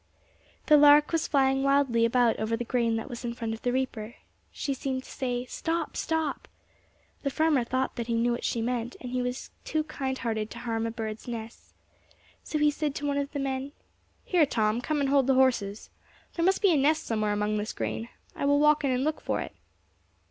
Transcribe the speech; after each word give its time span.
The 0.65 0.77
lark 0.77 1.11
was 1.11 1.27
flying 1.27 1.61
wildly 1.61 2.05
about 2.05 2.39
over 2.39 2.57
the 2.57 2.63
grain 2.65 2.95
that 2.95 3.07
was 3.07 3.23
in 3.23 3.35
front 3.35 3.53
of 3.53 3.61
the 3.61 3.71
reaper. 3.71 4.15
She 4.51 4.73
seemed 4.73 5.03
to 5.03 5.11
say, 5.11 5.45
"Stop! 5.45 5.95
stop!" 5.95 6.47
The 7.21 7.29
farmer 7.29 7.63
thought 7.63 7.97
that 7.97 8.07
he 8.07 8.15
knew 8.15 8.31
what 8.31 8.43
she 8.43 8.63
meant, 8.63 8.95
and 8.99 9.11
he 9.11 9.21
was 9.21 9.51
too 9.63 9.83
kind 9.83 10.17
hearted 10.17 10.49
to 10.49 10.57
harm 10.57 10.87
a 10.87 10.91
bird's 10.91 11.27
nest. 11.27 11.75
So 12.43 12.57
he 12.57 12.71
said 12.71 12.95
to 12.95 13.05
one 13.05 13.19
of 13.19 13.31
the 13.31 13.37
men, 13.39 13.73
"Here, 14.25 14.47
Tom, 14.47 14.81
come 14.81 15.01
and 15.01 15.09
hold 15.09 15.27
the 15.27 15.35
horses. 15.35 15.91
There 16.33 16.43
must 16.45 16.63
be 16.63 16.71
a 16.73 16.77
nest 16.77 17.05
somewhere 17.05 17.33
among 17.33 17.57
this 17.57 17.71
grain. 17.71 18.09
I 18.35 18.45
will 18.45 18.57
walk 18.59 18.83
in 18.83 18.89
and 18.89 19.03
look 19.03 19.21
for 19.21 19.39
it." 19.39 19.53